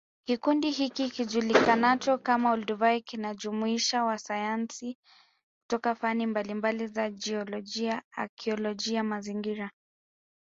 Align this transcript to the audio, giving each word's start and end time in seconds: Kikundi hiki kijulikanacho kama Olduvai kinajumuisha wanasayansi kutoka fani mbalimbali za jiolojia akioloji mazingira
Kikundi 0.27 0.71
hiki 0.71 1.09
kijulikanacho 1.09 2.17
kama 2.17 2.51
Olduvai 2.51 3.01
kinajumuisha 3.01 4.03
wanasayansi 4.03 4.97
kutoka 5.61 5.95
fani 5.95 6.25
mbalimbali 6.27 6.87
za 6.87 7.09
jiolojia 7.09 8.03
akioloji 8.11 9.01
mazingira 9.01 9.71